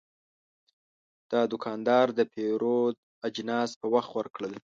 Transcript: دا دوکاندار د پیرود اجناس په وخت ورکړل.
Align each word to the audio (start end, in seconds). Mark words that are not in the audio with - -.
دا 1.31 1.41
دوکاندار 1.51 2.05
د 2.17 2.19
پیرود 2.33 2.95
اجناس 3.27 3.69
په 3.81 3.87
وخت 3.93 4.11
ورکړل. 4.13 4.53